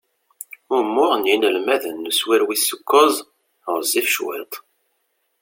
Umuɣ 0.77 1.11
n 1.15 1.23
yinelmaden 1.29 1.95
n 2.03 2.09
uswir 2.09 2.41
wis 2.47 2.67
ukkuẓ 2.75 3.15
ɣezzif 3.73 4.07
cwiṭ. 4.15 4.53